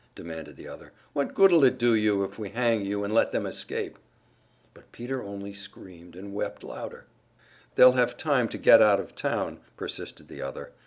demanded 0.15 0.55
the 0.55 0.67
other. 0.67 0.93
"What 1.13 1.35
good'll 1.35 1.63
it 1.63 1.77
do 1.77 1.93
you 1.93 2.23
if 2.23 2.39
we 2.39 2.49
hang 2.49 2.83
you 2.83 3.03
and 3.03 3.13
let 3.13 3.31
them 3.31 3.45
escape?" 3.45 3.99
But 4.73 4.91
Peter 4.91 5.21
only 5.21 5.53
screamed 5.53 6.15
and 6.15 6.33
wept 6.33 6.61
the 6.61 6.67
louder. 6.69 7.05
"They'll 7.75 7.91
have 7.91 8.17
time 8.17 8.47
to 8.47 8.57
get 8.57 8.81
out 8.81 8.99
of 8.99 9.13
town," 9.13 9.59
persisted 9.77 10.27
the 10.27 10.41
other. 10.41 10.71